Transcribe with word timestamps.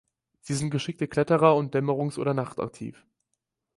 Sie 0.39 0.55
sind 0.55 0.71
geschickte 0.71 1.07
Kletterer 1.07 1.55
und 1.55 1.75
dämmerungs- 1.75 2.17
oder 2.17 2.33
nachtaktiv. 2.33 3.05